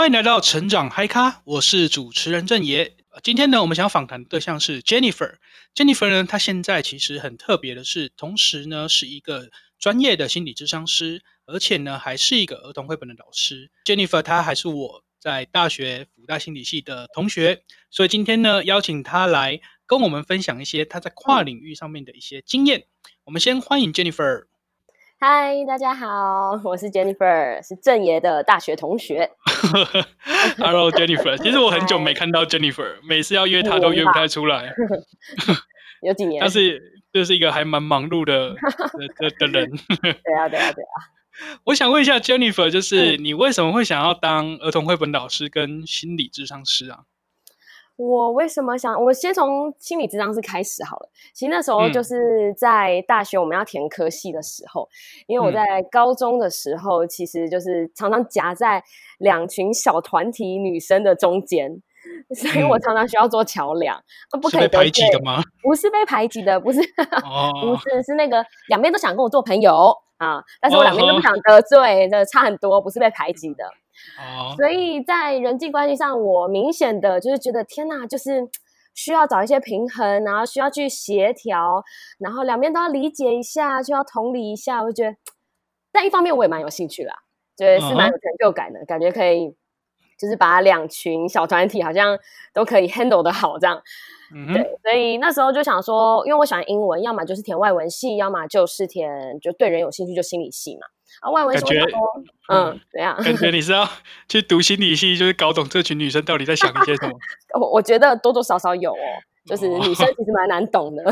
[0.00, 2.96] 欢迎来到成长嗨咖，我是主持人郑爷。
[3.22, 5.34] 今天呢，我们想要访谈的对象是 Jennifer。
[5.74, 13.70] Jennifer 呢，她现在其实很特别的是，同时呢是一个专业的心理咨商师，而且呢还是一个儿童绘本的老师。
[13.84, 22.86] Jennifer 她还是我在大学辅大心理系的同学，所以今天呢邀请她来跟我们分享一些她在跨领域上面的一些经验。
[23.24, 24.46] 我们先欢迎 Jennifer。
[25.22, 29.30] 嗨，大家好，我是 Jennifer，是郑爷的大学同学。
[30.56, 34.72] Hello Jennifer，其实我很久没看到 Jennifer，每次要约她都约不太出来。
[36.00, 36.40] 有几年？
[36.40, 38.54] 但是就是一个还蛮忙碌的
[39.18, 39.70] 的的人。
[40.00, 40.96] 对啊，对啊，对啊。
[41.64, 47.00] 我想问一下 Jennifer，就是你为什么会想要当儿童绘本老师跟心理智商师啊？
[48.00, 48.98] 我为什么想？
[49.04, 51.08] 我先从心理智商师开始好了。
[51.34, 54.88] 其实那时候就是在大学我们要填科系的时候，嗯、
[55.26, 58.82] 因为我在高中的时候，其实就是常常夹在
[59.18, 61.82] 两群小团体女生的中间，
[62.34, 64.02] 所以我常常需要做桥梁。
[64.32, 65.42] 嗯、不可以被排挤的吗？
[65.62, 66.80] 不是被排挤的，不是，
[67.22, 73.64] 哦、 不是，是那个两边都想跟我做朋友啊，但是我两边都不想得罪，这、哦、差很多，不是被排挤的。
[74.18, 74.56] Oh.
[74.56, 78.48] 所以在人际关系上，我明显的就是觉得天哪，就是
[78.94, 81.82] 需要找一些平衡，然后需要去协调，
[82.18, 84.82] 然后两边都要理解一下，就要同理一下。
[84.82, 85.16] 我就觉得，
[85.92, 87.14] 但一方面我也蛮有兴趣啦，
[87.56, 88.86] 觉得是蛮有成就感的，uh huh.
[88.86, 89.54] 感觉可以
[90.18, 92.18] 就是把两群小团体好像
[92.52, 93.80] 都可以 handle 的好这样。
[94.32, 94.54] Mm hmm.
[94.54, 100.86] 对，所以那时候就想说，因为我喜欢英文，要么就是填外文系，要么就是填就对人有兴趣就心理系嘛。
[101.20, 101.84] 啊，外文感觉，
[102.48, 103.16] 嗯，怎样？
[103.22, 103.86] 感觉你是要
[104.28, 107.18] 去读心理系，就是搞懂这群女生到底在想一些什么？
[107.60, 108.96] 我我觉得多多少少有哦，
[109.46, 111.04] 就是女生其实蛮难懂的。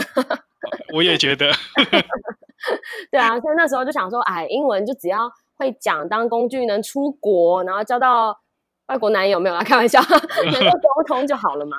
[0.95, 1.51] 我也觉得。
[3.11, 8.37] 对啊，所以那时候就想说，哎，英文就只要会讲，当工具能出国，然后交到
[8.89, 9.63] 外国男友没有啦？
[9.63, 11.77] 开玩笑，能够沟通就好了嘛。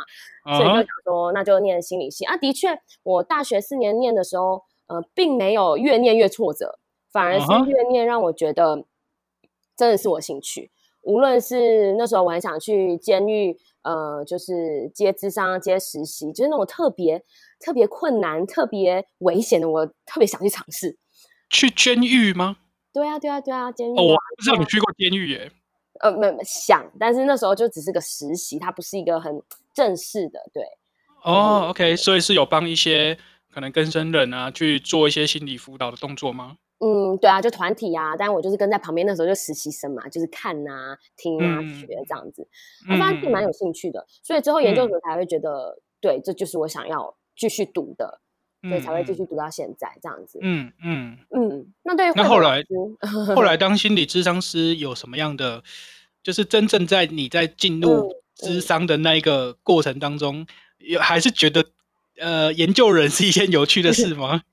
[0.58, 2.38] 所以就想说，那就念心理系啊。
[2.38, 6.79] 的确，我大学四年念的时候，呃，并没有越念越挫折。
[7.12, 8.86] 反而是怨念让我觉得
[9.76, 10.72] 真的是我兴趣。
[10.72, 10.80] Uh.
[11.02, 17.24] 无论是那时候我很想去监狱，呃，就是接智商、接实习，就是那种特别
[17.60, 20.98] 特别困难、特别危险的，我特别想去尝试。
[21.50, 22.58] 去监狱吗？
[22.92, 24.02] 对啊，对啊，对啊，监狱啊。
[24.02, 25.52] 哦，我不知道你去过监狱耶。
[26.02, 29.42] 呃，没没想，但是那时候就只是个实习，它不是一个很
[29.74, 30.40] 正式的。
[30.54, 30.64] 对。
[31.24, 33.18] 哦、oh，OK，所以是有帮一些
[33.54, 36.58] 可能更生人啊去做一些心理辅导的动作吗？
[36.82, 42.48] 嗯，对啊，就团体啊，但我就是跟在旁边，那时候就实习生嘛，就是看啊、听啊、学这样子，
[42.90, 48.22] 我发现自己蛮有兴趣的，所以之后研究所才会觉得，嗯、对，这就是我想要继续读的，
[48.62, 50.40] 所以才会继续读到现在这样子。
[50.42, 51.74] 嗯嗯嗯，嗯。
[51.84, 52.64] 那对于那后来
[53.36, 55.62] 后来当心理咨商师有什么样的，
[56.24, 60.48] 就是真正在你在进入咨商的那一个过程当中，
[60.78, 61.66] 有、还是觉得
[62.20, 64.44] 呃研究人是一件有趣的事 吗？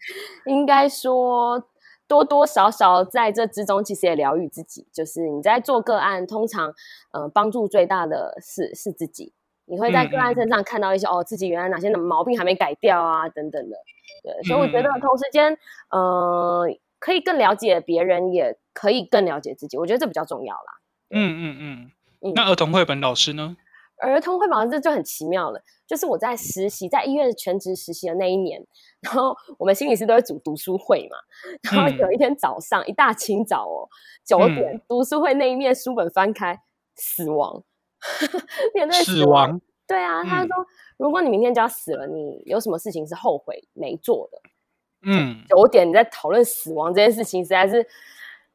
[0.47, 1.69] 应该说。
[2.09, 4.87] 多多少少在这之中，其实也疗愈自己。
[4.93, 6.75] 就是你在做个案，通常，
[7.13, 9.33] 呃，帮助最大的是是自己。
[9.65, 13.77] 你会在个案身上看到一些、嗯、哦，自己原来哪些毛病还没改掉啊，等等的。
[14.23, 15.59] 对，所以我觉得同时间，
[15.91, 16.67] 呃，
[17.01, 19.77] 可以更了解别人，也可以更了解自己。
[19.77, 20.81] 我觉得这比较重要啦。
[21.11, 21.91] 嗯嗯嗯。
[22.23, 23.57] 嗯，那儿童绘本老师呢？
[23.99, 25.61] 儿童绘本这就很奇妙了。
[25.87, 28.61] 就是我在实习，在医院全职实习的那一年，
[29.01, 31.17] 然后我们心理师都会组读书会嘛。
[31.63, 33.89] 然后有一天早上，嗯、一大清早哦，
[34.25, 36.61] 九点，嗯、读书会那一面书本翻开，
[36.97, 37.63] 死亡，
[38.75, 39.47] 面对死亡。
[39.47, 44.41] 死亡对啊，他说：“嗯、如果你明天就要死了，你有什么事情是后悔没做的？”
[45.07, 47.87] 嗯，九点你在讨论死亡这件事情，实在是，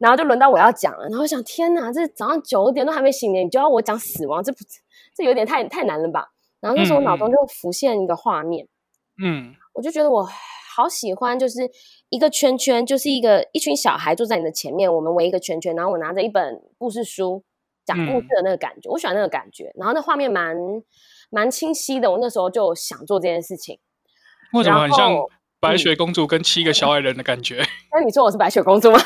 [0.02, 1.04] 然后就轮到我要讲了。
[1.04, 4.60] 然后我想，天哪，这早上九点都还没醒呢，你就要我讲死亡，这不，
[5.16, 6.26] 这有点太太难了吧？
[6.60, 8.68] 然后那时候我脑中就浮现一个画面，
[9.24, 10.28] 嗯，我就觉得我
[10.76, 11.70] 好喜欢，就是
[12.10, 17.44] 一个圈圈，就是一个一群小孩坐在你的前面，我们围一个圈圈，然后我拿着一本故事书
[17.86, 19.72] 讲故事的那个感觉，嗯、我喜欢那个感觉。
[19.76, 20.56] 然后那画面蛮
[21.30, 23.80] 蛮清晰的，我那时候就想做这件事情。
[24.54, 25.16] 为什么很像
[25.60, 27.58] 白雪公主跟七个小矮人的感觉？
[27.92, 29.00] 那、嗯、你说我是白雪公主吗？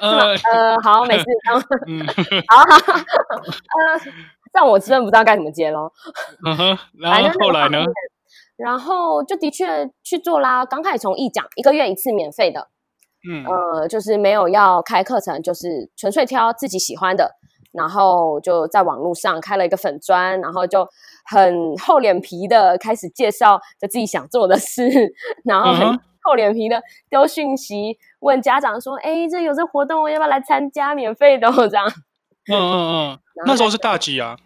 [0.00, 1.24] 呃呃，好，没事，
[1.86, 2.06] 嗯，
[2.48, 4.12] 好好，呃。
[4.50, 5.92] 但我真的不知道该怎么接喽。
[6.46, 7.84] 嗯哼，然后后来呢？
[8.56, 10.64] 然后就的确去做啦。
[10.64, 12.68] 刚开始从一讲一个月一次免费的，
[13.28, 17.36] 嗯呃，就是没有要开课程，就是纯粹挑自己喜欢的。
[17.72, 20.88] 然后就在网络上开了一个粉砖，然后就
[21.26, 24.88] 很厚脸皮的开始介绍着自己想做的事，
[25.44, 30.94] 然后很厚脸皮的丢讯息问家长说：“哎，这有这活动，我要不要来参加？
[30.94, 31.86] 免费的这样。”
[32.50, 32.74] 嗯嗯
[33.12, 34.36] 嗯，那时候是大几啊？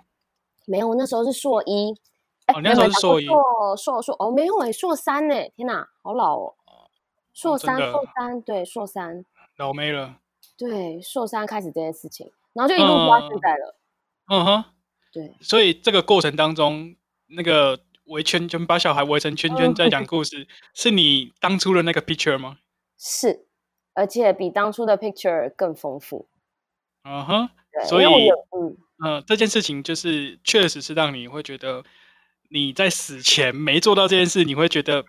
[0.67, 1.91] 没有，那时候是硕一。
[2.55, 3.27] 哦，那时候是硕一。
[3.27, 5.35] 硕硕硕哦，没有哎，硕三呢？
[5.57, 6.55] 天哪，好老哦。
[7.33, 9.25] 硕三，硕三，对，硕三。
[9.57, 10.17] 老没了。
[10.57, 13.77] 对，硕三开始这件事情，然后就一路做到现在了。
[14.29, 14.65] 嗯哼。
[15.13, 15.35] 对。
[15.41, 16.95] 所以这个过程当中，
[17.29, 22.59] 那个围圈圈把小孩围成圈圈在讲故事， 是你当初的那个 picture 吗？
[22.99, 23.47] 是，
[23.95, 26.29] 而且比当初的 picture 更丰富。
[27.05, 27.49] 嗯哼。
[27.89, 31.83] 所以，嗯嗯，这件事情就是确实是让你会觉得
[32.51, 35.07] 你在死前没做到这件事，你会觉得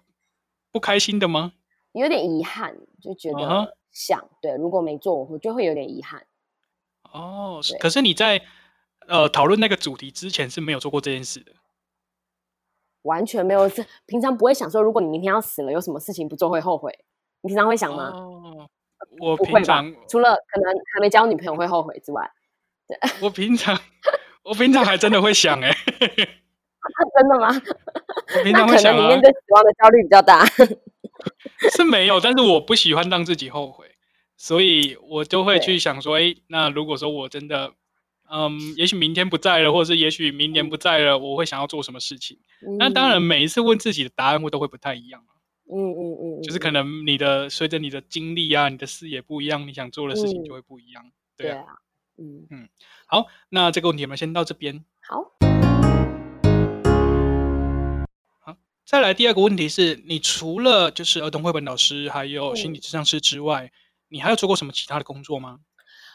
[0.71, 1.51] 不开心的吗？
[1.91, 4.29] 有点遗憾，就觉得想、uh -huh.
[4.41, 6.25] 对，如果没做，我就会有点遗憾。
[7.11, 8.41] 哦、oh，可是你在
[9.07, 11.51] 呃讨论那个主题之前是没有做过这件事的，
[13.03, 13.69] 完全没有。
[14.05, 16.91] 平常不会想说，如果你明天要死了，有什么事情不做会后悔？
[17.41, 18.11] 你平常会想吗？
[18.13, 18.67] 哦，
[19.19, 22.29] 我平常除了可能还没交女朋友会后悔之外。
[23.21, 23.77] 我平常，
[24.43, 25.75] 我平常还真的会想哎、欸，
[27.15, 27.49] 真的吗？
[28.37, 30.45] 我平常会想、啊、那可能你面对死亡的焦虑比较大，
[31.75, 33.95] 是没有，但是我不喜欢让自己后悔，
[34.37, 37.71] 所以我就会去想说，哎、欸，那如果说我真的，
[38.35, 42.39] 嗯，也许明天不在了，或者是也许明年不在了，我会想要做什么事情？
[42.79, 45.23] 那、嗯、当然，每一次问自己的答案会都会不太一样，
[45.71, 51.63] 嗯嗯嗯，就是可能你的随着你的经历啊，你的视野不一样，你想做的事情就会不一样，嗯、对啊。
[52.17, 52.69] 嗯嗯，
[53.05, 54.83] 好，那这个问题我们先到这边。
[55.07, 55.31] 好，
[58.39, 63.71] 好，再来第二个问题是，你除了就是儿童绘本老师，还有心理咨商师之外，嗯，
[64.09, 65.59] 你还有做过什么其他的工作吗？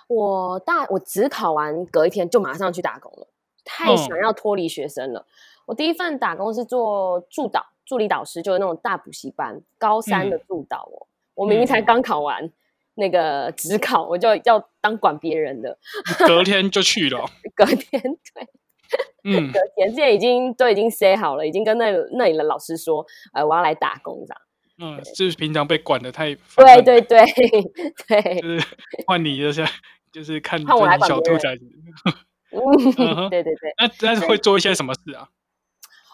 [0.08, 3.28] 我大我只考完隔一天就马上去打工了，
[3.64, 5.30] 太想要脱离学生了，嗯。
[5.66, 11.08] 我第一份打工是做助导、助理导师，就是那种大补习班高三的助导哦，嗯。
[11.34, 12.44] 我明明才刚考完。
[12.44, 12.52] 嗯
[13.00, 15.78] 那个指考，我就要当管别人的，
[16.26, 17.24] 隔天就去了。
[17.54, 18.48] 隔天对，
[19.22, 24.96] 嗯， 隔天现在已经都已经 say 好了，已经跟那那里的老师说，呃，我要来打工这样。
[24.96, 27.24] 嗯，就是平常被管的太对对对
[28.08, 28.66] 对，就是
[29.06, 29.64] 换你就是
[30.12, 31.64] 就是看看我来小兔崽子。
[32.50, 33.74] 嗯，对对对。
[33.78, 35.28] 那但是会做一些什么事啊？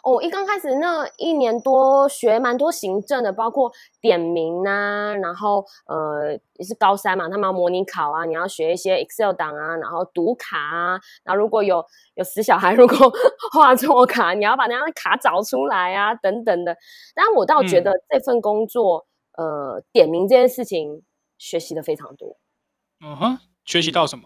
[0.02, 11.82] 哦，一刚开始那一年多学蛮多行政的，包括点名啊，然后呃也是高三嘛，他们要模拟考啊，你要学一些 Excel 档啊，然后读卡啊，然后如果有
[12.17, 13.11] 有死小孩， 如果
[13.52, 16.76] 画错卡，你要把那张卡找出来啊，等等的。
[17.14, 19.06] 但我倒觉得这份工作，
[19.38, 21.02] 嗯、呃，点名这件事情
[21.38, 22.37] 学习的非常多。
[23.00, 24.25] 嗯哼，学习到什么？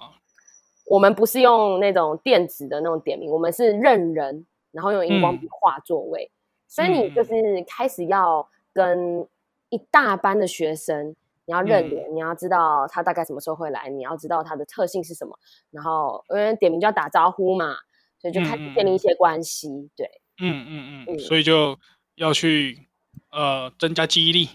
[0.87, 4.47] 我们不是用那种电子的那种点名，我们是认人。
[4.71, 7.33] 然后用荧光笔画座位，嗯，所以你就是
[7.67, 9.27] 开始要跟
[9.71, 15.37] 一大班的学生，你要认脸，嗯，你要知道他大概什么时候会来，你要知道他的特性是什么。
[15.71, 17.77] 然后因为点名就要打招呼嘛，
[18.21, 19.71] 所以就开始建立一些关系。
[19.71, 20.07] 嗯、对，
[20.39, 21.79] 嗯嗯嗯，所以就
[22.17, 22.87] 要去
[23.33, 24.51] 呃增加记忆力。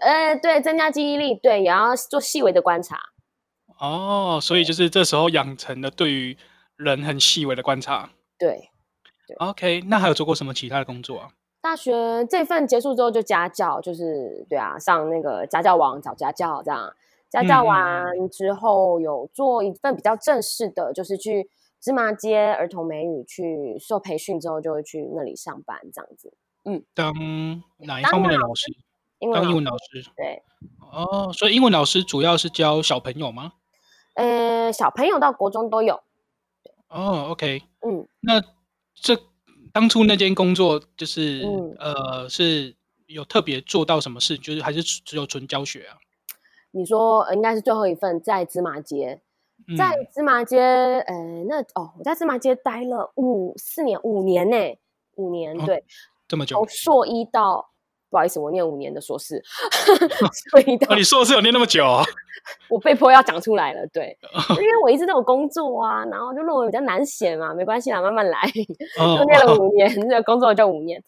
[0.00, 2.98] 呃，对，增加记忆力，对，也要做细微的观察。
[3.82, 6.36] 哦，所以就是这时候养成了对于
[6.76, 8.10] 人很细微的观察。
[8.38, 8.70] 对。
[9.38, 11.30] OK，那还有做过什么其他的工作啊？
[11.60, 11.92] 大学
[12.26, 16.94] 这份结束之后就家教，就是对啊，上那个家教网找家教这样。
[17.28, 21.48] 家教完之后有做一份比较正式的，就是去
[21.80, 26.32] 芝麻街儿童美语去受培训之后就会去那里上班这样子。
[26.64, 27.12] 嗯，当
[27.78, 28.66] 哪一方面的老师？
[29.32, 30.04] 当英文老师。
[30.14, 30.42] 对。
[30.92, 33.54] 哦，所以英文老师主要是教小朋友吗？
[34.14, 36.02] 呃，小朋友到国中都有。
[36.88, 37.62] 哦，OK。
[37.80, 38.42] 嗯，那。
[38.94, 39.18] 这
[39.72, 42.76] 当初那间工作就是、嗯、呃是
[43.06, 45.96] 有特别做到什么事，就是还是只有纯教学啊？
[46.70, 49.20] 你说应该是最后一份在芝麻街，
[49.76, 54.56] 在芝麻街，呃、嗯，那哦，我在芝麻街待了五四年，五年呢，
[55.16, 55.82] 五年，对，哦、
[56.28, 57.71] 这么久，从硕一到。
[58.12, 59.42] 不好意思，我念五年的硕士，
[60.52, 62.04] 所以你硕士有念那么久啊？
[62.68, 64.16] 我被迫要讲出来了，对，
[64.50, 68.38] 因为我一直都有工作啊，然后就论文比较难写嘛，没关系啦，慢慢来。
[68.50, 71.02] 就念了五年，这个工作就五年。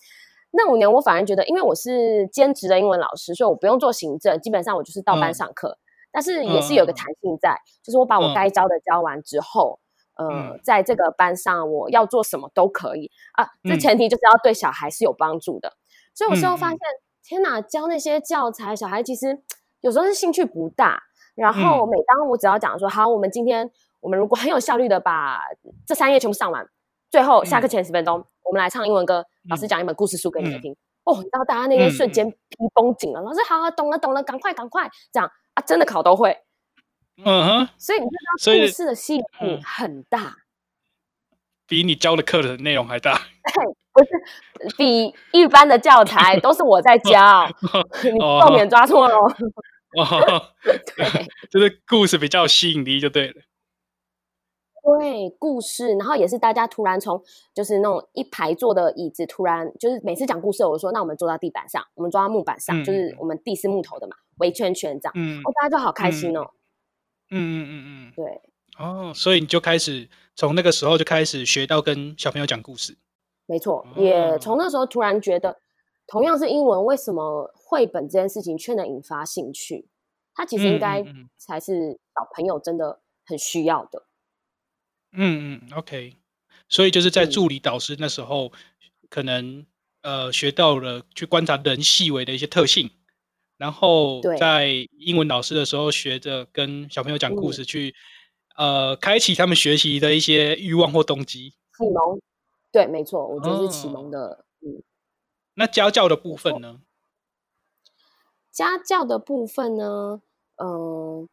[0.52, 5.76] 那五年我反而觉得，因为我是兼职的英文老师，所以我不用做行政，基本上我就是到班上课，
[6.10, 9.80] 但是也是有个弹性在，就是我把我该教的教完之后，
[10.16, 15.72] 呃，在这个班上我要做什么都可以啊，这前提就是要对小孩是有帮助的。
[16.14, 19.42] 所以我事后发现，嗯、天哪，教那些教材，小孩其实
[19.80, 21.02] 有时候是兴趣不大。
[21.34, 23.68] 然后每当我只要讲说，好，我们今天
[23.98, 25.40] 我们如果很有效率的把
[25.84, 26.64] 这三页全部上完，
[27.10, 30.76] 最后下课前十分钟，我们来唱英文歌，老师讲一本故事书给你们听。
[31.02, 32.38] 哦，然后大家那个瞬间皮
[32.72, 36.38] 绷紧了，老师好，好，懂了，懂了，赶快，赶快，这样啊，真的考都会。
[37.16, 40.36] 嗯哼，所以你知道故事的吸引力很大，
[41.66, 43.20] 比你教的课的内容还大。
[43.94, 44.04] 对，
[44.62, 47.46] 不是比一般的教材都是我在教，
[48.02, 49.16] 你重点抓错了。
[49.96, 53.34] 哦，对，就是故事比较有吸引力就对了。
[55.00, 57.22] 对，故事，然后也是大家突然从
[57.54, 66.50] 就是那种一排坐的椅子，突然就是每次讲故事，我说那我们坐到地板上，我们坐到木板上，嗯、就是我们地是木头的嘛，围圈圈这样，嗯，哦，大家就好开心哦。
[67.30, 68.40] 嗯嗯嗯嗯，对。
[68.76, 72.98] 哦，所以你就开始从那个时候就开始学到跟小朋友讲故事。
[73.46, 75.58] 没错，也从那时候突然觉得，
[76.06, 79.88] 同样是英文，为什么绘本这件事情却能引发兴趣？
[80.34, 81.04] 它其实应该
[81.36, 84.06] 才是小朋友真的很需要的。
[85.12, 86.16] 嗯嗯，OK，
[86.68, 88.50] 所以就是在助理导师那时候，
[89.08, 89.64] 可能
[90.02, 92.90] 呃学到了去观察人细微的一些特性，
[93.56, 97.94] 然后在英文老师的时候学着跟小朋友讲故事，去
[98.56, 101.50] 呃开启他们学习的一些欲望或动机。
[101.78, 102.20] 启蒙，
[102.74, 104.44] 对，没错，我觉得是启蒙的。
[104.60, 104.82] 嗯，
[105.54, 106.80] 那家教的部分呢？
[108.50, 110.20] 家教的部分呢？
[110.56, 111.28] 嗯。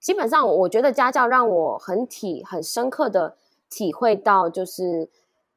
[0.00, 3.36] 基本上，我觉得家教让我很体很深刻的
[3.68, 5.10] 体会到，就是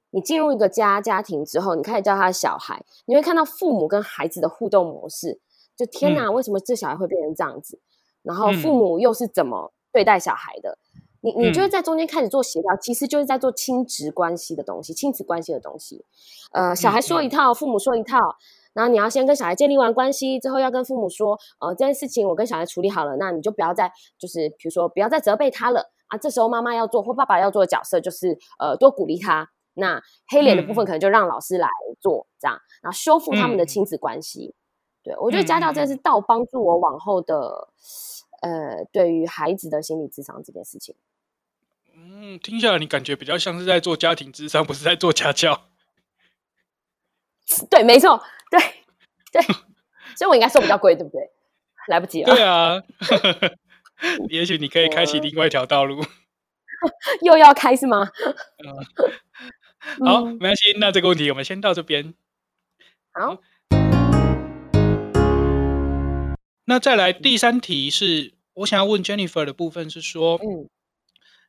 [0.09, 5.39] 你进入一个家家庭之后，你开始教他的小孩，你会看到父母跟孩子的互动模式。
[5.77, 7.79] 就天哪，为什么这小孩会变成这样子？
[8.23, 10.77] 然后父母又是怎么对待小孩的？
[11.21, 16.05] 你你就是在中间开始做协调，其实就是在做亲子关系的东西，亲子关系的东西。
[16.51, 18.17] 呃，小孩说一套，父母说一套。
[18.71, 26.17] 然后你要先跟小孩建立完关系之后，要跟父母说，呃，这件事情我跟小孩处理好了，那你就不要再就是比如说不要再责备他了啊。
[26.17, 29.49] 这时候妈妈要做或爸爸要做的角色就是呃多鼓励他。
[29.73, 31.67] 那黑脸的部分可能就让老师来
[31.99, 34.53] 做，这样，然后修复他们的亲子关系。
[34.53, 34.55] 嗯、
[35.03, 37.69] 对，我觉得家教真的是倒帮助我往后的
[38.41, 40.95] 呃对于孩子的心理智商这件事情。
[42.01, 45.67] 嗯，听下来你感觉比较像是在做家庭智商，不是在做家教。
[47.69, 48.23] 对，没错。
[48.49, 48.59] 对
[49.31, 49.41] 对，
[50.15, 51.21] 所以我应该收比较贵，对不对？
[51.87, 52.33] 来不及了。
[52.33, 52.81] 对啊，
[54.29, 56.03] 也许你可以开启另外一条道路。
[57.23, 58.09] 又要开是吗？
[59.99, 60.73] 嗯、好，没关系。
[60.79, 62.13] 那这个问题我们先到这边。
[63.11, 63.41] 好。
[66.65, 70.69] 那再来第三题是，我想要问 Jennifer 的部分是说，嗯，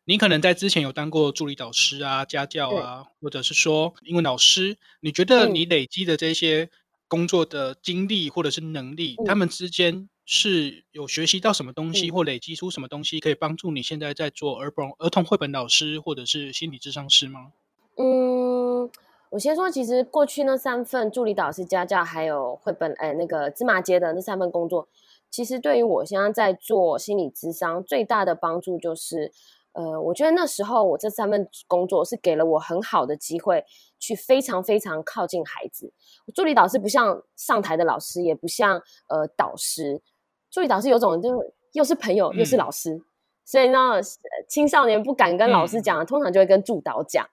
[0.05, 6.71] 你可能在之前有当过助理导师啊、家教啊，嗯、或者是说英文老师，你觉得你累积的这些。
[7.11, 17.51] 工作的经历或者是能力，嗯、他们之间是有学习到什么东西，嗯、或累积出什么东西，可以帮助你现在在做儿童儿童绘本老师或者是心理咨商师吗？
[17.97, 18.89] 嗯，
[19.31, 24.87] 我先说，其实过去那三份助理导师、家教还有绘本，哎，那个芝麻街的那三份工作，
[25.29, 29.33] 其实对于我现在在做心理咨商最大的帮助就是。
[29.73, 33.65] 呃，我觉得那时候我这三份工作是给了我很好的机会，
[34.01, 35.93] 去非常非常靠近孩子。
[36.35, 40.03] 助理导师不像上台的老师，也不像呃导师。
[40.51, 41.31] 助理导师有种就
[41.73, 43.05] 又是朋友又是老师，嗯、
[43.45, 44.01] 所以呢，
[44.49, 47.25] 青少年不敢跟老师讲，嗯、通常就会跟助导讲。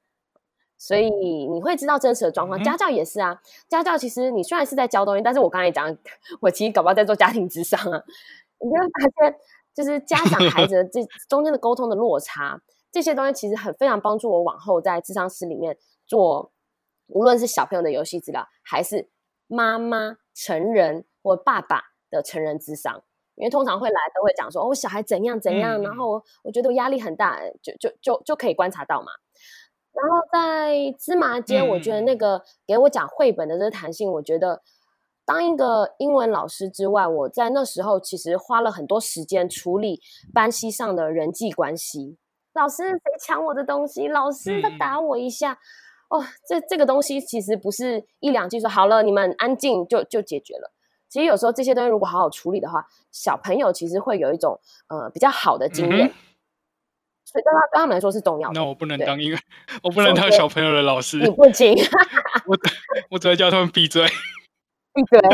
[0.78, 2.62] 所以你会知道真实的状况。
[2.62, 5.98] 嗯、家教也是啊，家教其实你虽然是在教东西，但是我刚才讲，
[6.40, 8.04] 我其实搞不好在做家庭之商啊。
[8.60, 9.36] 你就会发现。
[9.78, 12.60] 就是家长 孩子的这中间的沟通的落差，
[12.92, 16.52] 这些东西其实很非常帮助我往后在智商室里面做，
[17.06, 19.08] 无论是小朋友的游戏治疗，还是
[19.46, 23.04] 妈妈成人或爸爸的成人智商，
[23.36, 29.12] 因为通常会来都会讲说，哦，小孩怎样怎样，然后我觉得我压力很大，就就就就可以观察到嘛。
[29.94, 34.64] 然后在芝麻街，我觉得那个给我讲绘本的这个弹性，我觉得。
[35.28, 40.02] 当一个英文老师之外，我在那时候其实花了很多时间处理
[40.34, 42.18] 班级上的人际关系。
[42.54, 44.08] 老师谁抢我的东西？
[44.08, 45.52] 老师他打我一下。
[45.52, 50.72] 嗯、哦，这这个东西其实不是一两句说好了，你们安静就就解决了。
[51.10, 54.58] 其实有时候这些东西如果好好处理的话，小朋友其实会有一种
[54.88, 56.08] 呃比较好的经验。
[56.08, 56.14] 嗯、
[57.26, 58.54] 所以对他对他们来说是重要的。
[58.54, 59.38] 那我不能当一个，
[59.84, 61.18] 我不能当小朋友的老师。
[61.20, 61.76] 你不行。
[62.48, 62.58] 我
[63.10, 64.08] 我只会叫他们闭嘴。
[65.06, 65.20] 对，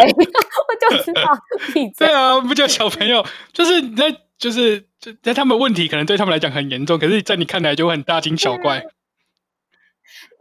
[0.68, 1.22] 我就知道
[1.74, 2.08] 闭嘴。
[2.08, 8.86] 对啊，不叫小朋友，就是你在，就是就在他们问题可能对他们来讲很严重，可是在你看来就会很大惊小怪。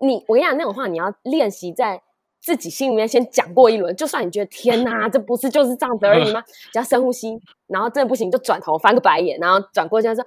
[0.00, 2.02] 你我跟你讲那种话，你要练习在
[2.40, 6.42] 自己心里面先讲过一轮，就算你觉得天哪， 这不是就是这样子而已吗？
[6.72, 7.38] 只要深呼吸，
[7.68, 10.24] 然后真的不行就转头翻个白眼，然后转过去说。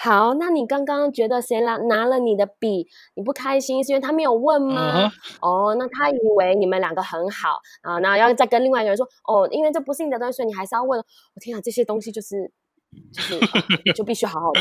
[0.00, 5.10] 好，那你刚刚觉得谁拿拿了你的笔，你不开心是因为他没有问吗？
[5.40, 5.66] 哦、uh，huh.
[5.70, 11.00] oh, 那他以为你们两个很好啊，然后要再跟另外一个人说，哦，因为这不是你的东西，所以你还是要问。
[11.00, 12.50] 我天啊，这些东西就是
[13.12, 13.40] 就是
[13.92, 14.60] 就必须好好的，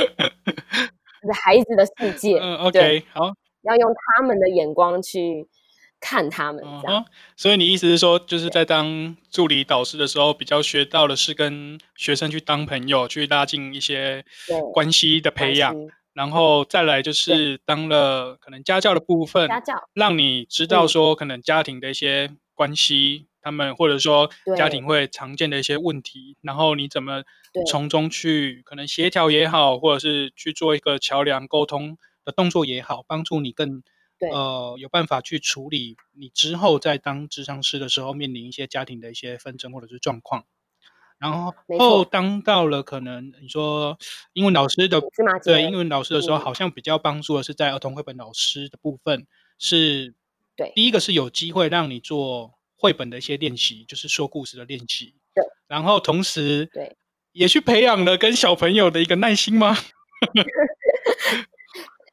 [1.21, 2.39] 就是孩子的世界。
[2.39, 5.47] 嗯，OK，好，要用他们的眼光去
[5.99, 6.63] 看他们。
[6.81, 14.23] 这样，所以你意思是说，就是在当助理导师的时候，比较学到的是跟学生去当朋友，去拉近一些
[14.73, 15.75] 关系的培养。
[16.13, 24.27] 然后再来就是当了可能家教的部分，家教让你知道说可能家庭的一些关系，嗯、他们或者说
[24.57, 27.21] 家庭会常见的一些问题，然后你怎么
[27.67, 33.83] 从中去可能协调也好，或者是去做一个桥梁沟通的动作也好，帮助你更
[34.19, 40.45] 呃有办法去处理你之后在当智商师的时候面临一些家庭的一些纷争或者是状况。
[41.19, 43.97] 然后后当到了可能你说
[44.33, 45.01] 英文老师的
[45.43, 49.25] 对英文老师的时候，好像比较帮助的是在儿童绘本老师的部分，
[49.57, 50.13] 是
[50.55, 55.15] 对第一个是有机会让你做绘本的一些练习，就是说故事的练习。
[55.33, 56.95] 对，然后同时对
[57.31, 59.75] 也去培养了跟小朋友的一个耐心吗？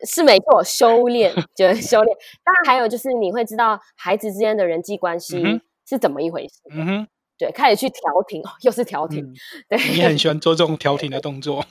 [0.05, 2.17] 是没错，修炼 就是修炼。
[2.45, 6.61] 当然还有就是你会知道孩子之间的人际关系是怎么一回事。
[6.71, 7.09] 嗯哼。
[7.37, 9.25] 对，开始去调停，又是调停。
[9.25, 9.35] 嗯、
[9.69, 11.67] 对，你很喜欢做这种调停的动作。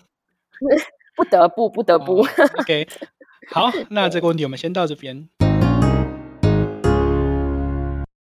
[1.16, 2.22] 不得不，不得不。
[2.22, 2.28] 哦、
[2.60, 2.86] OK，
[3.50, 5.30] 好，那这个问题我们先到这边。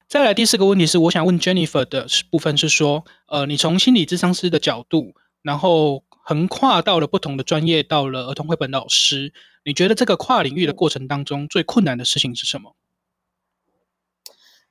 [0.10, 9.34] 再来第四个问题是，我想问 Jennifer 的部分是说，呃，你从心理咨商师的角度，然后横跨到了不同的专业，到了儿童绘本老师，
[9.66, 12.76] 你觉得这个跨领域的过程当中，最困难的事情是什么？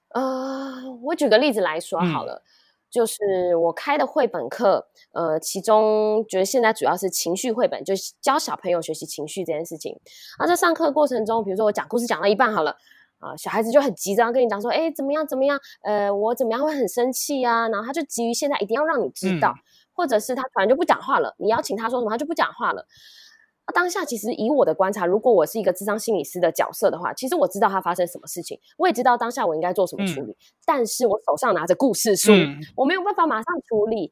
[0.09, 2.47] 呃，我举个例子来说好了，嗯、
[2.90, 9.97] 就是我开的绘本课，呃，其中觉得现在主要是情绪绘本，就是教小朋友学习情绪这件事情。
[10.38, 12.73] 而在上课过程中，比如说我讲故事讲到一半好了，
[13.21, 19.62] 啊、呃，小孩子就很急着要跟你讲说，哎，怎么样怎么样，呃，我怎么样会很生气啊，然后他就急于现在一定要让你知道，嗯、
[20.00, 22.87] 或者是他突然就不讲话了，你邀请他说什么，他就不讲话了。
[23.75, 34.10] 当下其实以我的观察，如果我是一个智商心理师的角色的话，其实我知道他发生什么事情，我也知道当下我应该做什么处理，嗯、但是我手上拿着故事书，嗯、我没有办法马上处理，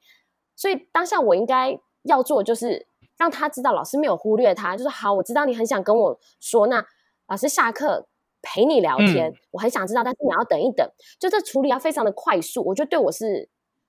[0.55, 6.85] 所以当下我应该要做就是让他知道老师没有忽略他，就是好，我知道你很想跟我说，那
[7.29, 8.07] 老师下课
[8.43, 10.87] 陪你聊天，嗯、我很想知道，但是你要等一等，
[11.19, 13.49] 就这处理要非常的快速，我觉得对我是。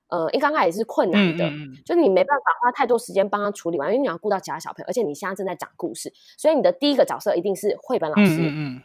[0.09, 8.41] 呃，一刚开始也是困难的，嗯嗯、就是你没办法花太多时间帮他处理完，因为你要顾到其他小朋友，而且你现在正在讲故事，所以你的第一个角色一定是绘本老师。
[8.41, 8.81] 嗯嗯嗯、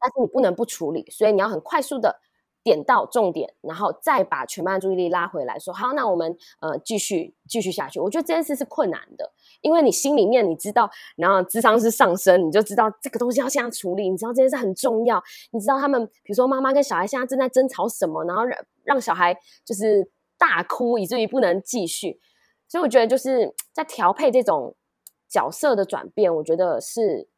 [0.00, 2.18] 但是你不能不处理，所以你要很快速的
[2.64, 8.00] 点到重点，然后再把全班注意力拉回来，说好，那我们呃继续继续下去。
[8.00, 20.10] 我觉得这件事是困难的，因为你心里面你知道，然后智商是上升，你就知道这个东西要现在处理，你知道这件事很重要，你知道他们比如说妈妈跟小孩现在正在争吵什么，然后让让小孩就是。
[20.42, 22.18] 大哭以至于不能继续，
[22.66, 24.74] 所以我觉得就是在调配这种
[25.28, 27.28] 角色的转变，我觉得是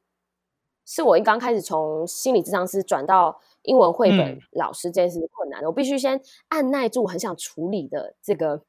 [0.87, 5.67] 是我一刚开始从心理咨商师转到英文绘本老师这件事是困难的。
[5.67, 8.65] 嗯、我必须先按耐住很想处理的这个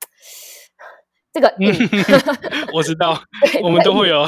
[1.32, 1.48] 这个。
[1.58, 1.72] 嗯、
[2.76, 3.18] 我知道，
[3.64, 4.26] 我们都会有，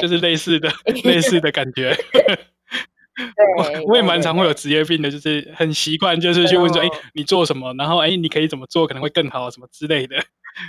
[0.00, 0.70] 就是类似的
[1.04, 1.94] 类似的感觉。
[3.16, 7.74] 对，我也蛮常会有职业病的，就是很习惯，就是去问说，哎、哦，你做什么？
[7.74, 10.16] 然后，哎，你可以怎么做可能会更好，什么之类的。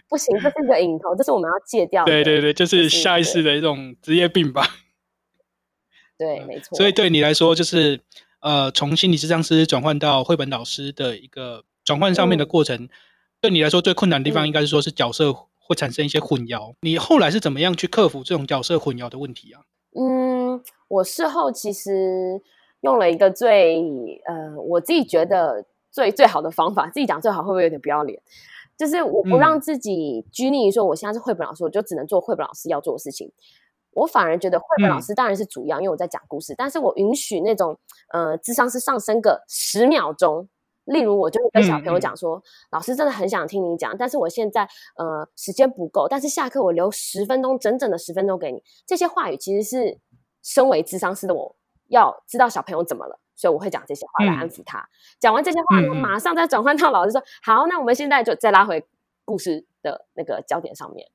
[0.10, 2.12] 不行，这是一个瘾头，这是我们要戒掉的。
[2.12, 4.68] 对对对，就是下意识的一种职业病吧。
[6.18, 6.76] 对，没错。
[6.78, 8.00] 所以对你来说，就是
[8.42, 12.90] 呃，从心理咨商师转换到绘本老师的一个转换上面的过程，嗯、
[13.40, 16.74] 对你来说最困难的地方，应该是说是角色会产生一些混淆。
[16.74, 19.62] 嗯、你后来是怎么样去克服这种角色混淆的问题啊？
[19.96, 20.62] 嗯。
[20.88, 22.42] 我事后其实
[22.82, 28.22] 用了一个最呃，我自己觉得最最好的方法，自己讲最好会不会有点不要脸？
[28.76, 33.32] 就是我不让自己拘泥于说我现在是绘本老师，我就只能做绘本老师要做的事情。
[33.92, 37.78] 我反而觉得绘本老师当然是主要，因为我在讲故事，但是我允许那种
[38.10, 40.50] 呃，智商是上升个十秒钟。
[40.86, 42.42] 例如，我就会跟小朋友讲说，
[42.72, 48.64] 老师真的很想听你讲，但是我现在呃时间不够，但是下课我留十分钟，整整的十分钟给你。
[48.86, 50.00] 这些话语其实是。
[50.44, 51.56] 身为智商师的我，
[51.90, 54.90] 要知道小朋友怎么了，所以我会讲这些话来安抚他。
[55.20, 58.84] 讲、嗯、完这些话，呢马上再转换到老师说：“嗯、好，那我们现在就再拉回
[59.24, 61.08] 故事的那个焦点上面。”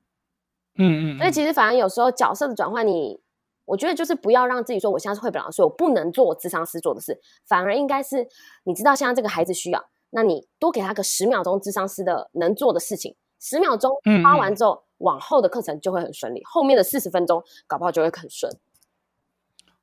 [0.79, 1.17] 嗯嗯。
[1.17, 3.19] 所以其实反而有时候角色的转换，你
[3.67, 8.27] 我觉得就是不要让自己说我现在是绘本老师，我不能做智商师做的事，反而应该是
[8.63, 13.91] 你知道现在这个孩子需要，那你多给他个十秒钟智商师的能做的事情，十秒钟
[14.23, 18.51] 花完之后，嗯嗯往后的课程就会很顺利，后面的四十分钟搞不好就会很顺。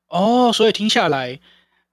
[0.09, 1.39] 哦，所以听下来，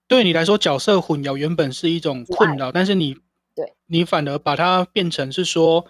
[0.08, 3.16] 对你来说角色混淆原本是一种困扰，但是你
[3.54, 3.74] 对。
[3.86, 5.86] 你反而把它变成是说，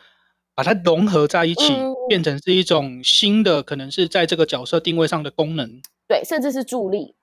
[0.53, 5.81] 把它融合在一起，嗯、变成是一种新的，可能是在这个角色定位上的功能。
[6.07, 7.15] 对，甚至是助力，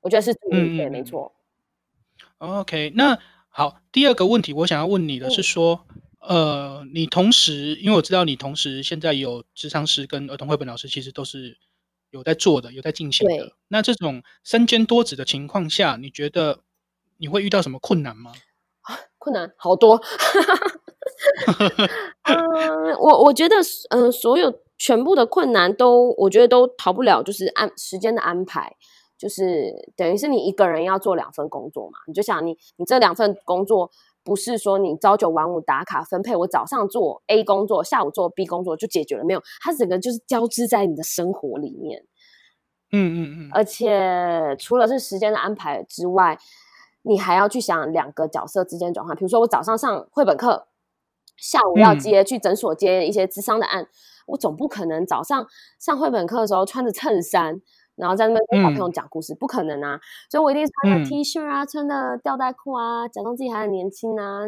[0.00, 1.34] 我觉得是助力，嗯、对，没错。
[2.38, 5.86] OK，那好，第二个问题我想要问你的是说，
[6.26, 11.58] 嗯、呃，你同时，因为我知道你同时现在有智商师跟儿童绘本老师，其实都是
[12.10, 13.52] 有在做的，有在进行的。
[13.68, 16.60] 那这种身兼多职的情况下，你觉得
[17.18, 18.32] 你会遇到什么困难吗？
[19.18, 20.02] 困难好多。
[22.24, 23.56] 嗯， 我我觉得，
[23.90, 28.76] 嗯、呃，所有全部的困难都，我觉得都逃不了，就是按时间的安排，
[29.18, 31.98] 就是等于是你一个人要做两份工作嘛。
[32.06, 33.90] 你就想你，你这两份工作
[34.24, 42.04] 不是说你朝九晚五打卡分配，我早上做 A 工作，下午做 B 工作就解决了，没有，它整个就是交织在你的生活里面。
[42.92, 46.38] 嗯嗯嗯，而且除了是时间的安排之外，
[47.02, 50.66] 你还要去想两个角色之间转换，比如说我早上上绘本课。
[51.40, 53.86] 下午要接、嗯、去诊所接一些智商的案，
[54.26, 55.46] 我总不可能早上
[55.78, 57.60] 上绘本课的时候穿着衬衫，
[57.96, 59.98] 然后在那边跟小朋友讲故事，嗯、不可能啊！
[60.30, 64.40] 所以我一定穿着 T 恤啊，嗯、穿的吊带裤啊，假装自己还很年轻啊，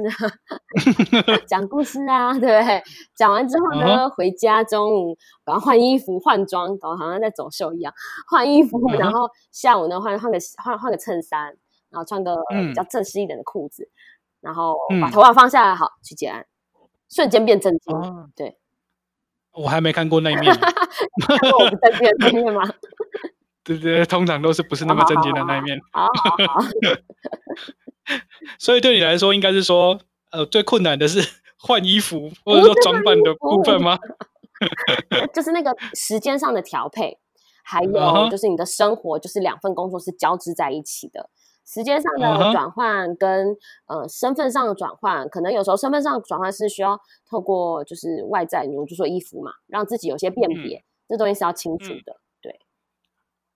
[1.46, 2.83] 讲故事啊，对不对？
[3.16, 7.92] 讲完之后呢，嗯、回家中午然后换衣服换装，搞得好像在走秀一样，
[8.31, 11.46] 换衣服，嗯、然后下午呢换换个换换个衬衫，
[11.90, 13.92] 然后穿个比较正式一点的裤子，嗯、
[14.40, 16.46] 然后把头发放下来，好去结案。
[17.14, 18.57] 瞬间变正经，哦、对，
[19.53, 20.53] 我还没看过那一面，
[21.27, 22.62] 看过我不正经的那一面吗？
[23.62, 25.79] 对对，通常都是不是那么正经的那一面。
[25.92, 26.68] 好，好，好，好，
[28.59, 31.20] 所以对你来说，应该是说，呃，最困难的是
[31.61, 33.98] 换衣服或者说装扮的部分吗？
[35.35, 37.18] 就是那个时间上的调配，
[37.62, 41.29] 还有就是你的生活，就是两份工作是交织在一起的。
[41.73, 44.01] 时间上的转换跟、uh huh.
[44.01, 52.13] 呃身份上的转换，可能有时候身份上的转换是需要透过就是外在，比如就说衣服嘛，让自己有些辨别，嗯、这东西是要清楚的。
[52.13, 52.61] 嗯、对，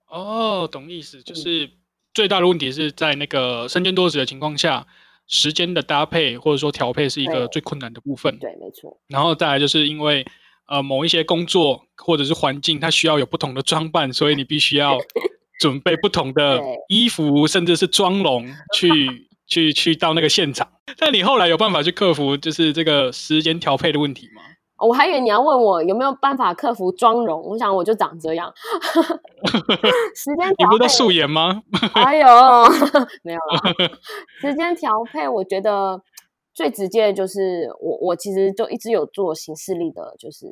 [0.08, 1.70] 哦，懂意思，就是
[2.14, 4.86] 最大的问题是在那个身兼多职的情况下，
[5.26, 8.38] 时间的搭配或者说调配是一个最困难的部分。
[8.38, 8.98] 对，对，没错。
[9.08, 10.26] 然后再来就是因为
[10.68, 14.96] 呃某一些工作或者是环境，它需要有不同的装扮，所以你必须要。
[15.58, 20.68] 准备不同的衣服，甚至是妆容， 去去去到那个现场。
[20.98, 24.42] 但你后来有办法去克服，就是这个时间调配的问题吗？
[24.78, 28.52] 我还以为你要问我有没有办法克服妆容，我想我就长这样。
[30.14, 31.62] 时间调配，你不是都素颜吗？
[31.96, 32.26] 哎呦，
[33.22, 33.90] 没有了。
[34.38, 35.98] 时间调配，我觉得
[36.52, 40.46] 最直接的就是我，我其实就一直有做行事力的，就是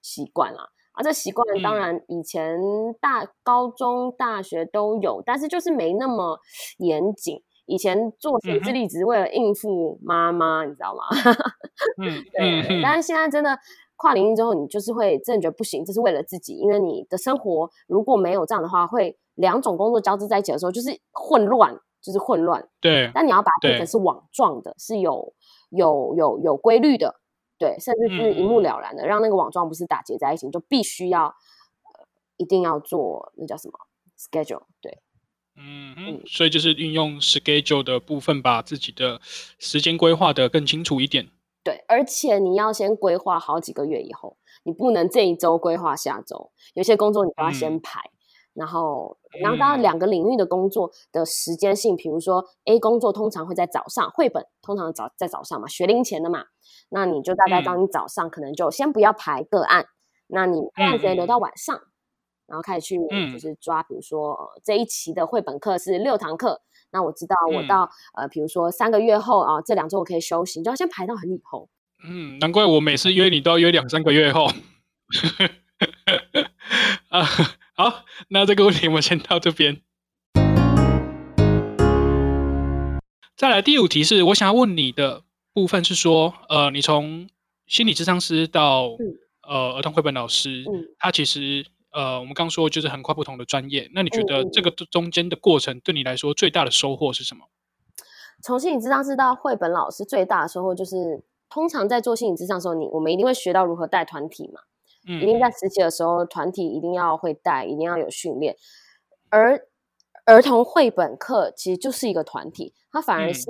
[0.00, 0.66] 习惯啦。
[0.92, 2.58] 啊，这习惯当然以前
[3.00, 6.38] 大、高中、大学都有，但是就是没那么
[6.78, 7.42] 严谨。
[7.66, 11.02] 以前做行事历只是为了应付妈妈，你知道吗？
[12.02, 12.82] 嗯，对。
[12.82, 13.56] 但是现在真的
[13.94, 22.68] 跨领域之后，你就是会真的觉得不行，这是为了自己，因为你的生活如果没有这样的话，会两种工作交织在一起的时候，就是混乱，就是混乱。
[22.80, 23.12] 对。
[23.14, 25.32] 但你要把它变成是网状的，是有
[25.70, 27.19] 有有有规律的。
[27.60, 32.06] 对，甚至是一目了然的，嗯、让那个网状不是打结在一起，就必须要、呃、
[32.38, 33.74] 一定要做那叫什么
[34.18, 34.62] schedule？
[34.80, 35.02] 对，
[35.56, 39.20] 嗯哼嗯，所以就是运用 schedule 的部分，把自己的
[39.58, 41.28] 时间规划得更清楚一点。
[41.62, 48.00] 对，而且你要先规划好几个月以后，你不能这一周规划下周，有些工作你都要先排。
[48.00, 48.16] 嗯
[48.52, 56.46] 然后，然后当然两个领域的工作的时间性，比如说 A 工作通常会在早上，绘本通常早在早上嘛，学龄前的嘛，
[56.90, 59.86] 那你就大概当你早上可能就先不要排个案，
[60.26, 61.80] 那你个案直接留到晚上，
[62.46, 62.98] 然后开始去
[63.32, 66.60] 就是抓，比如说呃这一期的绘本课是六堂课，
[66.92, 71.68] 那我知道我到呃比如说三个月后啊，这两周我可以休息，你就要先排到很以后。
[72.04, 74.48] 嗯，难怪我每次约你都要约两三个月后。
[77.08, 77.24] 啊。
[77.80, 79.80] 好，那这个问题我们先到这边。
[83.34, 85.22] 再来第五题是，我想要问你的
[85.52, 87.28] 部分是说，呃，你从
[87.66, 89.16] 心理咨商师到、嗯、
[89.48, 93.90] 呃儿童绘本老师，嗯、他其实呃我们刚说就是横跨不同的专业。
[93.94, 97.46] 那你觉得这个中间的过程对你来说最大的收获是什么？
[98.42, 104.62] 从心理咨商师到绘本老师，最大的收获就是，通常在做心理咨商的时候，你我们一定会学到如何带团体嘛。
[105.06, 108.54] 嗯一定在实习的时候，团体一定要会带，一定要有训练。
[109.30, 109.66] 而
[110.26, 113.46] 儿童绘本课其实就是一个团体，它反而是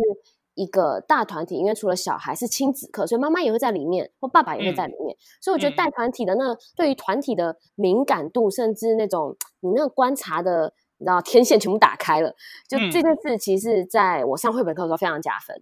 [0.60, 5.16] 一个大团体，因为除了小孩是亲子课，所以妈妈也会在里面，或爸爸也会在里面。
[5.40, 12.34] 所以我觉得带团体的那对于团体的敏感度，甚至那种你那个观察的，你知道天线全部打开了，
[12.68, 15.56] 就这件事其实在我上绘本课的时候非常加分。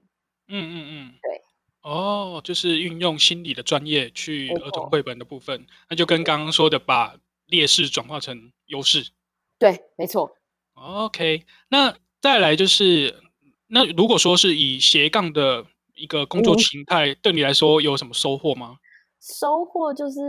[0.49, 1.43] 嗯嗯嗯，对。
[1.83, 9.13] 哦，就是运用心理的专业去儿童绘本的部分，那就跟刚刚说的把劣势转化成优势。
[9.59, 10.37] 对，没错。
[10.75, 13.23] OK，那再来就是，
[13.69, 18.77] 那如果说是以斜杠的一个工作形态，嗯、对你来说有什么收获吗？
[19.21, 20.21] 收获就是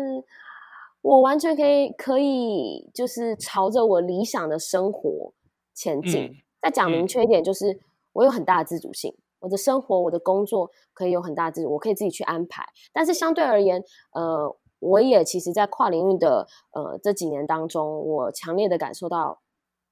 [1.02, 5.34] 我完全可以可以就是朝着我理想的生活
[5.73, 6.23] 前进。
[6.23, 7.80] 嗯、再讲明确一点，就是
[8.13, 9.13] 我有很大的自主性。
[9.39, 12.65] 我的生活，我的工作可以有很大自主，我可以自己去安排。
[12.91, 19.39] 但是相对而言，呃，我也其实，在跨领域的呃这几年当中，我强烈的感受到，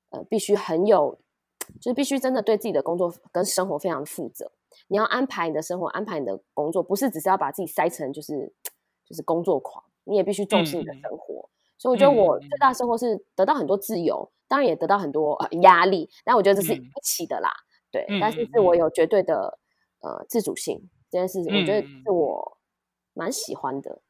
[0.09, 1.17] 呃，必须很有，
[1.81, 4.51] 就是必须真的对自己的工作跟生活非常负责。
[4.87, 8.53] 你要安排你的生活，安排你的工作，不是只是要把自己塞成就是
[9.05, 11.49] 就是工作狂，你也必须重视你的生活。
[11.49, 17.49] 嗯、所以我觉得我最大的收获是得到很多自由，当然也得到很多呃压力，但我觉得这是一起的啦。
[17.49, 19.57] 嗯对，但是是我有绝对的、
[20.01, 22.57] 嗯、呃自主性这件事情，我觉得是我
[23.13, 24.01] 蛮喜欢的。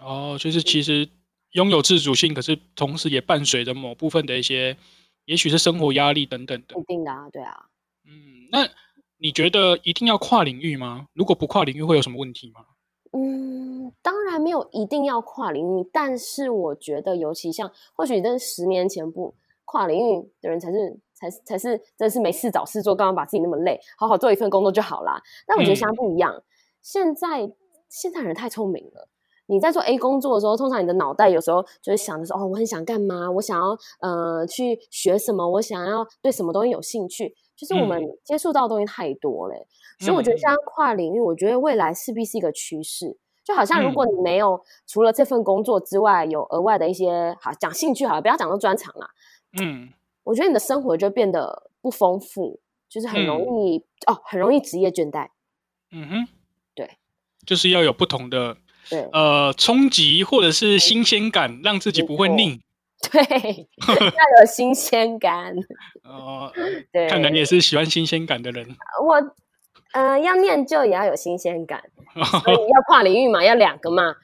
[0.00, 1.10] 哦，就是其实
[1.50, 4.76] 拥有自主性，可是同时也伴随着某部分的一些，
[5.24, 6.74] 也许是生活压力等等的。
[6.74, 7.66] 肯定的啊，对啊。
[8.04, 8.68] 嗯，那
[9.18, 11.06] 你觉得一定要跨领域吗？
[11.12, 12.64] 如果不跨领域，会有什么问题吗？
[13.12, 19.34] 嗯，当然没有一定要跨领域，但是我觉得，尤其像或许在十年前不
[19.64, 20.98] 跨领域的人才是。
[21.16, 25.22] 才是才是，真是没事找事做，刚刚把自己那么累，好好做一份工作就好啦。
[25.46, 26.42] 但我觉得现在不一样，嗯、
[26.82, 27.50] 现在
[27.88, 29.08] 现在人太聪明了。
[29.46, 33.30] 你在做 A 工作的时候，通常你的脑袋有时候就是想的说，哦，我很想干嘛？
[33.30, 35.48] 我想要呃去学什么？
[35.48, 37.34] 我想要对什么东西有兴趣？
[37.56, 43.16] 就是我们接触到的东西太多了，嗯、所以我觉得像跨领域，我觉得未来势必是一个趋势。
[43.44, 49.08] 就好像如果你没有除了这份工作之外，有额外的一些好讲兴趣好了，不要讲到专长啦，
[49.60, 49.90] 嗯。
[50.24, 55.28] 我觉得你的生活就变得不丰富，就是很容易、嗯、哦，很容易职业倦怠。
[55.90, 56.28] 嗯哼，
[56.74, 56.96] 对，
[57.44, 58.62] 就是要有不同的对
[59.12, 62.60] 呃冲击或者是新鲜感，让自己不会腻。
[63.10, 63.20] 对，
[63.86, 65.54] 要有新鲜感。
[66.02, 66.52] 哦，
[66.92, 68.66] 对，看来你也是喜欢新鲜感的人。
[69.04, 69.14] 我
[69.92, 71.82] 呃要念旧也要有新鲜感，
[72.42, 74.14] 所以要跨领域嘛，要两个嘛。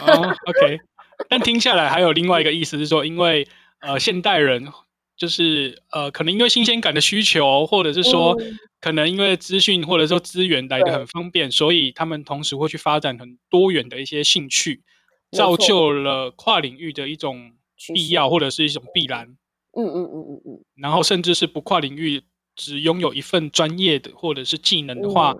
[0.00, 0.80] 哦，OK，
[1.28, 3.46] 但听下来还有另外一个意思是说，因为
[3.80, 4.68] 呃现代人。
[5.16, 14.82] 就是呃，可能因为新鲜感的需求，或者是说，嗯、可能因为资讯或者说资源来的很方便，所以他们同时会去发展很多元的一些兴趣，
[15.30, 17.52] 造就了跨领域的一种
[17.94, 19.36] 必要或者是一种必然。
[19.72, 20.52] 嗯嗯嗯嗯嗯。
[20.54, 22.22] 嗯然后甚至是不跨领域，
[22.56, 25.36] 只拥有一份专业的或者是技能的话，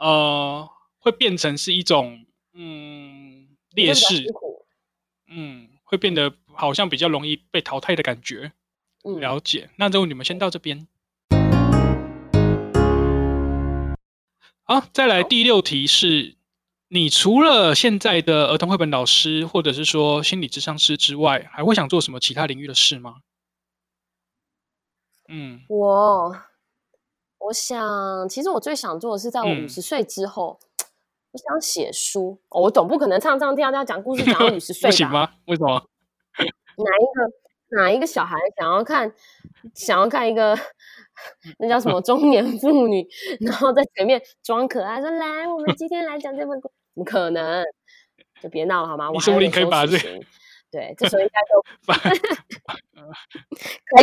[0.00, 0.68] 嗯、呃，
[0.98, 4.24] 会变成是一种嗯劣势。
[5.32, 8.52] 嗯，会变得好像比较容易被淘汰的感觉。
[9.02, 10.86] 了解，那就你们先到这边。
[14.64, 16.36] 好，再来第六题是：
[16.88, 23.16] 你除了现在的儿童绘本老师，或者是说心理智商师之外，还会想做什么其他领域的事吗？
[25.28, 26.36] 嗯，我
[27.38, 30.66] 我想，其实我最想做的是，在我五十岁之后，嗯、
[31.32, 32.40] 我想写书。
[32.50, 34.90] 我总不可能唱唱跳跳讲故事讲到五十 岁吧？
[34.90, 35.32] 不行吗？
[35.46, 35.88] 为什么？
[36.38, 37.39] 哪一个？
[37.70, 39.12] 哪一个小孩想要看，
[39.74, 40.58] 想要看一个
[41.58, 43.06] 那叫什么 中年妇女，
[43.40, 47.64] 然后在前面装可爱，说来，我们今天来讲这本故，怎么可能？
[48.42, 49.10] 就别闹了好吗？
[49.10, 50.20] 我说不定可以把这个，
[50.70, 52.10] 对，这时候应该都 把开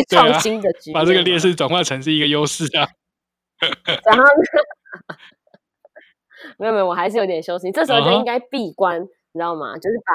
[0.07, 2.87] 创新的局面，把这个劣势转化成是一个优势啊。
[4.05, 4.23] 然后
[6.59, 9.73] 没有没有，我还是有点休息，这时候就应该闭关，你知道吗？
[9.75, 10.13] 就是把。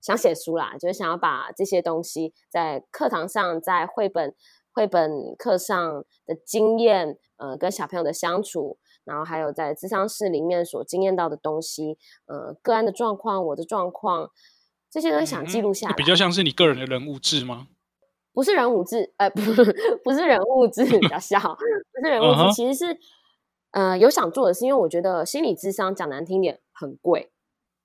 [0.00, 4.34] 想写书啦，就是想要把这些东西在课堂上，在绘本
[4.72, 14.30] 绘本课上的经验，呃，跟小朋友的相处，然后还有在智商室里面所经验到的东西，呃，个案的状况，我的状况，
[14.90, 15.94] 这些都想记录下来。
[15.94, 17.66] 嗯，比较像是你个人的人物志吗？
[18.32, 19.40] 不是人物志，呃， 不，
[20.04, 22.54] 不是人物志，比较小，不是人物志，uh huh.
[22.54, 22.96] 其实是，
[23.72, 27.32] 呃，有想做的是，因为我觉得心理智商讲难听点很贵，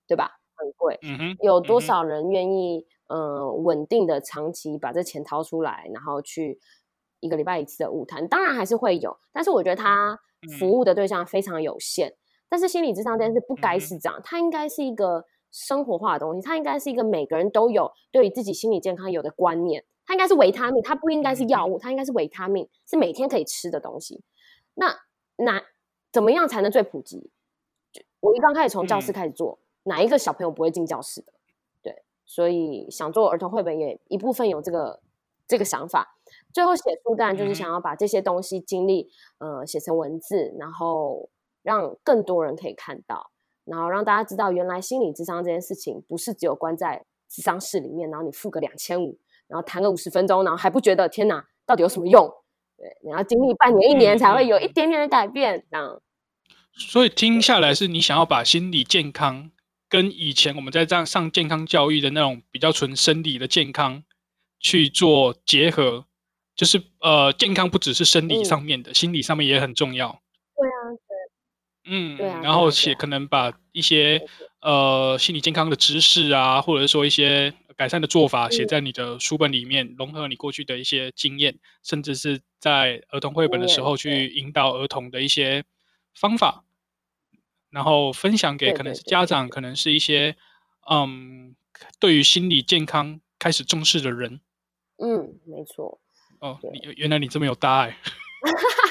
[0.06, 0.38] 对吧？
[0.56, 6.58] 很贵，嗯哼，有多少人愿意，嗯、呃，稳定的长期把这钱掏出来，然后去
[7.20, 8.26] 一个礼拜一次的晤谈？
[8.28, 10.18] 当然还是会有，但是我觉得他
[10.58, 12.08] 服务的对象非常有限。
[12.08, 12.16] 嗯、
[12.48, 19.84] 但是心理智商这件事不该是这样，它应该是一个生活化的东西，它应该是一个每个人都有对于自己心理健康有的观念。
[20.04, 24.22] 它应该是维他命，它不应该是药物，它应该是维他命，是每天可以吃的东西。
[24.74, 24.94] 那
[25.36, 25.60] 那
[26.12, 27.30] 怎么样才能最普及？
[28.20, 29.58] 我一刚开始从教室开始做。
[29.60, 31.32] 嗯哪一个小朋友不会进教室的？
[31.82, 35.00] 对，所以想做儿童绘本也一部分有这个
[35.48, 36.16] 这个想法。
[36.52, 41.28] 最后写书当然就是想要把这些东西经历，呃，写成文字，然后
[41.62, 43.30] 让更多人可以看到。
[43.64, 49.18] 然后让大家知道，原来心理智商这件事情不是只有关在智商室里面，然后你付个两千五，
[49.48, 52.32] 然后谈个五十分钟，然后还不觉得天哪，到底有什么用？
[52.76, 55.66] 对，你要经历半年、一年才会有一点点的改变。
[55.70, 56.00] 这样，
[56.72, 59.50] 所以听下来是你想要把心理健康
[59.96, 64.04] 跟以前我们在这样上健康教育的那种比较纯生理的健康
[64.60, 66.04] 去做结合。
[66.54, 70.22] 就是呃，健康不只是生理上面的，嗯、心理上面也很重要。
[70.54, 72.40] 对啊，对，嗯，对啊。
[72.42, 74.22] 然后写可能把一些
[74.60, 85.64] 呃心理健康的知识啊，或者是说一些改善的做法写在你的书本里面，嗯、融合你过去的一些经验，甚至是在儿童绘本的时候去引导儿童的一些
[86.14, 86.64] 方法，
[87.76, 90.34] 然后分享给可能是家长，可能是一些
[90.90, 91.54] 嗯，
[92.00, 94.40] 对于心理健康开始重视的人。
[94.96, 96.00] 嗯，没错。
[96.40, 97.90] 哦，你原来你这么有大爱，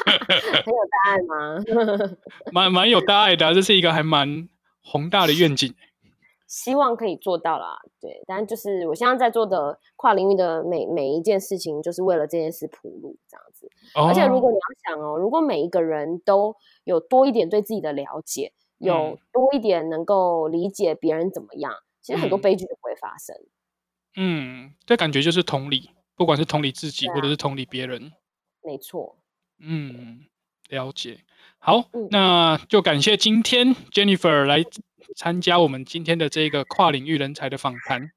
[0.05, 2.13] 很有大爱吗？
[2.53, 4.47] 蛮蛮有大爱的、啊，这是一个还蛮
[4.83, 5.73] 宏大的愿景。
[6.45, 8.21] 希望可以做到啦，对。
[8.27, 13.67] 但就是我现在在做的跨领域的每每一件事情，就是为了这件事铺路，这样子。
[13.95, 23.35] 哦、而且如果你要想哦，如果每一个人都有多一点对自己的了解，嗯、有多一点能够理解别人怎么样，其实很多悲剧就不会发生。
[24.15, 25.91] 嗯，这感觉就是同理。
[26.17, 28.13] 不管是同理自己，或者是同理别人，
[28.63, 29.17] 没错。
[29.59, 30.25] 嗯，
[30.69, 31.19] 了解。
[31.57, 34.63] 好，嗯、那就感谢今天 Jennifer 来
[35.17, 38.11] 参加我们今天的这个跨领域人才的访谈。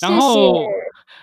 [0.00, 0.66] 然后，谢谢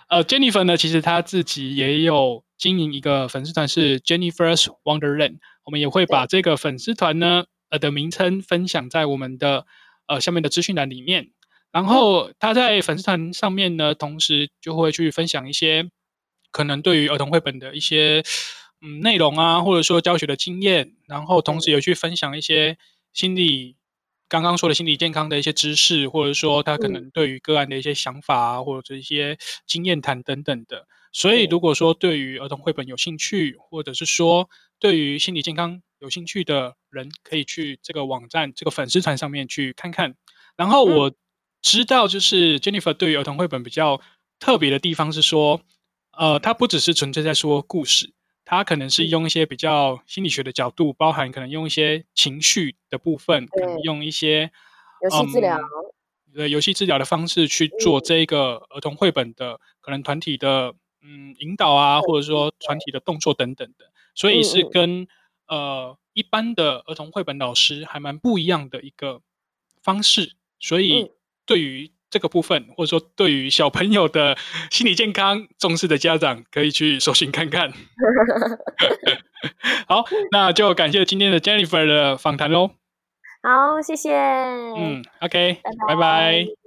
[0.10, 5.40] 呃，Jennifer 呢，其实她自己也有经营一个粉丝团，是 Jennifer's Wonderland。
[5.64, 9.66] 我们也会把这个粉丝团呢，呃的名称分享在我们的
[10.06, 11.32] 呃下面的资讯栏里面。
[11.72, 15.90] 然后他在粉丝团上面呢，同时就会去分享一些。
[16.52, 18.24] 可能对于儿童绘本的一些
[18.80, 22.78] 嗯内容啊，或者说教学的经验，然后同时也去分享一些
[23.12, 23.76] 心理
[24.30, 30.86] 刚刚说的心理健康的一些知识，或者说他可能对于个案的一些想法啊，或者一些经验谈等等的。
[31.12, 40.16] 所以如果说对于儿童绘本有兴趣，或者是说对于心理健康有兴趣的人，可以去这个网站这个粉丝团上面去看看。
[40.56, 41.12] 然后我
[41.62, 44.02] 知道，就是 Jennifer 对于儿童绘本比较
[44.38, 45.62] 特别的地方是说。
[46.16, 48.14] 呃，它不只是纯粹在说故事，
[48.46, 54.52] 它可能是用一些比较心理学的角度，包含可能用一些情绪的部分，可能用一些
[55.02, 55.60] 游戏治疗，
[56.32, 65.08] 对游戏治疗的方式去做这个儿童绘本的可能团体的嗯引导啊，或者说团体的动作等等的，所以是跟
[65.48, 69.22] 呃一般的儿童绘本老师还蛮不一样的一个
[69.82, 71.12] 方式，所以
[71.46, 71.92] 对于。
[72.14, 74.38] 这个部分，或者说对于小朋友的
[74.70, 77.74] 心理健康重视的家长，可以去搜寻看看。
[79.90, 82.76] 好， 那就感谢今天的 Jennifer 的访谈喽。
[83.42, 84.16] 好，谢谢。
[84.16, 85.96] 嗯，OK，拜拜。
[85.96, 86.63] 拜拜。